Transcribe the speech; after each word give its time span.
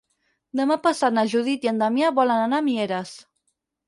Demà 0.59 0.77
passat 0.85 1.13
na 1.17 1.25
Judit 1.33 1.67
i 1.67 1.71
en 1.71 1.81
Damià 1.81 2.09
volen 2.21 2.41
anar 2.47 2.63
a 2.63 2.65
Mieres. 2.71 3.13